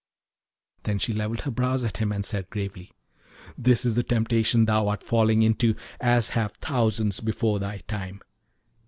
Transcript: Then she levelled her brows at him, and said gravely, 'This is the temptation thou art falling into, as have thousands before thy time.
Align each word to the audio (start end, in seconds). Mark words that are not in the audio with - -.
Then 0.81 0.97
she 0.97 1.13
levelled 1.13 1.41
her 1.41 1.51
brows 1.51 1.83
at 1.83 1.97
him, 1.97 2.11
and 2.11 2.25
said 2.25 2.49
gravely, 2.49 2.91
'This 3.55 3.85
is 3.85 3.93
the 3.93 4.01
temptation 4.01 4.65
thou 4.65 4.87
art 4.87 5.03
falling 5.03 5.43
into, 5.43 5.75
as 5.99 6.29
have 6.29 6.53
thousands 6.53 7.19
before 7.19 7.59
thy 7.59 7.81
time. 7.87 8.19